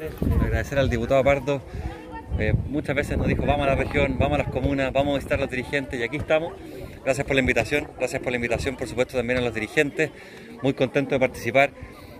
[0.00, 1.60] Agradecer al diputado Pardo.
[2.38, 5.16] Eh, muchas veces nos dijo vamos a la región, vamos a las comunas, vamos a
[5.16, 6.52] visitar a los dirigentes y aquí estamos.
[7.04, 10.12] Gracias por la invitación, gracias por la invitación por supuesto también a los dirigentes.
[10.62, 11.72] Muy contento de participar.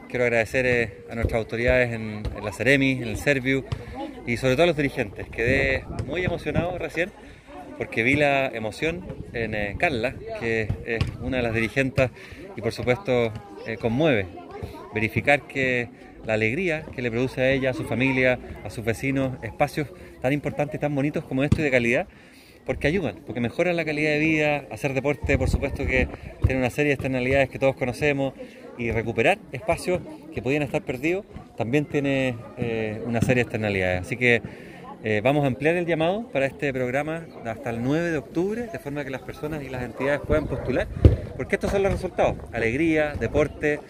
[0.09, 3.64] Quiero agradecer eh, a nuestras autoridades en, la Ceremi, en el Serviu
[4.26, 5.29] y sobre todo a los dirigentes.
[5.29, 7.13] Quedé muy emocionado recién
[7.76, 12.10] porque vi la emoción en eh, Carla, que es una de las dirigentes
[12.56, 13.33] y por supuesto
[13.81, 14.26] conmueve
[14.95, 19.36] verificar que la alegría que le produce a ella, a su familia, a sus vecinos,
[19.42, 19.88] espacios
[20.20, 22.06] tan importantes, tan bonitos como estos y de calidad,
[22.66, 26.09] porque ayudan, porque mejoran la calidad de vida, hacer deporte, por supuesto que
[26.46, 28.34] tiene una serie de externalidades que todos conocemos,
[28.78, 30.00] y recuperar espacios
[30.32, 31.26] que podían estar perdidos
[31.56, 34.02] también tiene eh, una serie de externalidades.
[34.02, 34.40] Así que
[35.02, 38.78] eh, vamos a ampliar el llamado para este programa hasta el 9 de octubre, de
[38.78, 40.87] forma que las personas y las entidades puedan postular,
[41.37, 43.80] porque estos son los resultados, alegría, deporte,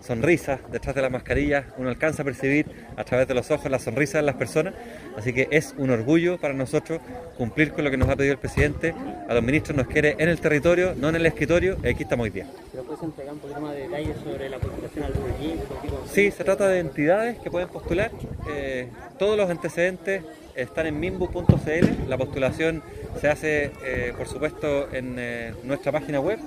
[0.00, 3.78] sonrisas detrás de las mascarillas, uno alcanza a percibir a través de los ojos la
[3.78, 4.74] sonrisa de las personas,
[5.16, 7.00] así que es un orgullo para nosotros
[7.36, 8.94] cumplir con lo que nos ha pedido el presidente,
[9.28, 12.24] a los ministros nos quiere en el territorio, no en el escritorio, y aquí estamos
[12.24, 12.46] hoy día.
[12.86, 16.04] puedes entregar un poquito más de detalles sobre la postulación al proyecto?
[16.12, 18.10] Sí, se trata de entidades que pueden postular,
[18.50, 20.22] eh, todos los antecedentes
[20.54, 22.82] están en mimbu.cl, la postulación
[23.20, 26.38] se hace eh, por supuesto en eh, nuestra página web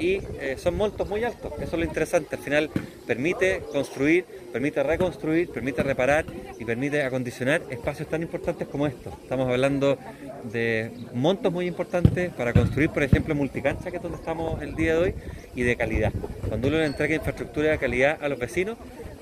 [0.00, 2.70] y eh, son montos muy altos, eso es lo interesante, al final
[3.06, 6.24] permite construir, permite reconstruir, permite reparar
[6.58, 9.12] y permite acondicionar espacios tan importantes como estos.
[9.22, 9.98] Estamos hablando
[10.44, 14.94] de montos muy importantes para construir, por ejemplo, multicancha, que es donde estamos el día
[14.94, 15.14] de hoy,
[15.54, 16.12] y de calidad.
[16.48, 18.78] Cuando uno le entrega infraestructura de calidad a los vecinos,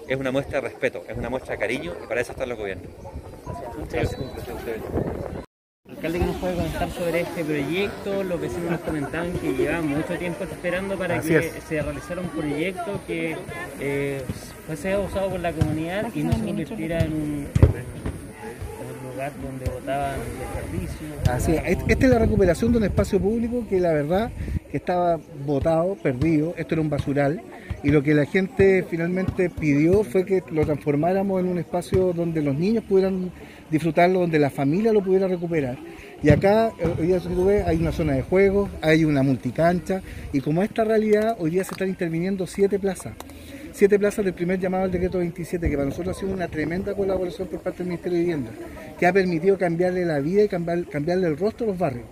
[0.09, 2.59] es una muestra de respeto, es una muestra de cariño y para eso están los
[2.59, 2.91] gobiernos.
[5.99, 8.23] Alcalde, ¿qué nos puede comentar sobre este proyecto?
[8.23, 13.01] Los vecinos nos comentaban que llevaban mucho tiempo esperando para que se realizara un proyecto
[13.05, 13.37] que
[13.81, 14.23] eh,
[14.65, 17.47] fuese usado por la comunidad y no se convirtiera en un,
[19.11, 21.29] lugar donde votaban desperdicios.
[21.29, 21.79] Así es.
[21.89, 24.31] Esta es la recuperación de un espacio público que la verdad
[24.71, 26.55] que estaba votado, perdido.
[26.57, 27.43] Esto era un basural
[27.83, 32.43] y lo que la gente finalmente pidió fue que lo transformáramos en un espacio donde
[32.43, 33.31] los niños pudieran
[33.71, 35.79] disfrutarlo, donde la familia lo pudiera recuperar.
[36.23, 37.29] Y acá, eh, hoy día, si
[37.65, 40.03] hay una zona de juegos, hay una multicancha,
[40.33, 43.15] y como esta realidad, hoy día se están interviniendo siete plazas.
[43.73, 46.95] Siete plazas del primer llamado al decreto 27, que para nosotros ha sido una tremenda
[46.95, 48.51] colaboración por parte del Ministerio de Vivienda,
[48.99, 52.07] que ha permitido cambiarle la vida y cambiarle el rostro a los barrios.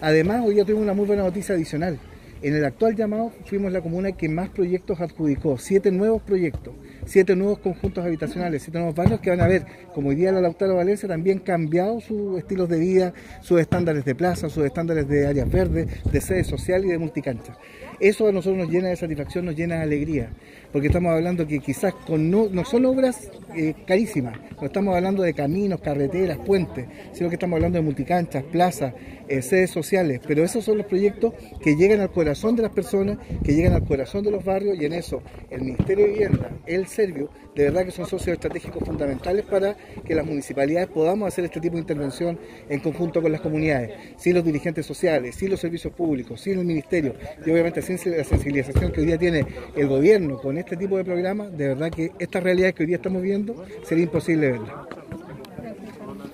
[0.00, 1.98] Además, hoy día tengo una muy buena noticia adicional.
[2.40, 6.72] En el actual llamado fuimos la comuna que más proyectos adjudicó, siete nuevos proyectos,
[7.04, 10.40] siete nuevos conjuntos habitacionales, siete nuevos barrios que van a ver, como hoy día la
[10.40, 15.26] Lautaro Valencia, también cambiado sus estilos de vida, sus estándares de plaza, sus estándares de
[15.26, 17.58] áreas verdes, de sede social y de multicancha.
[17.98, 20.30] Eso a nosotros nos llena de satisfacción, nos llena de alegría,
[20.70, 25.34] porque estamos hablando que quizás no, no son obras eh, carísimas, no estamos hablando de
[25.34, 28.94] caminos, carreteras, puentes, sino que estamos hablando de multicanchas, plazas,
[29.26, 33.18] eh, sedes sociales, pero esos son los proyectos que llegan al corazón de las personas,
[33.42, 36.86] que llegan al corazón de los barrios y en eso el Ministerio de Vivienda, el
[36.86, 41.60] Servio, de verdad que son socios estratégicos fundamentales para que las municipalidades podamos hacer este
[41.60, 42.38] tipo de intervención
[42.68, 46.66] en conjunto con las comunidades, sin los dirigentes sociales, sin los servicios públicos, sin el
[46.66, 50.98] Ministerio y obviamente sin la sensibilización que hoy día tiene el gobierno con este tipo
[50.98, 54.86] de programas, de verdad que esta realidad que hoy día estamos viendo sería imposible verla.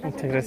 [0.02, 0.42] Muchas gracias.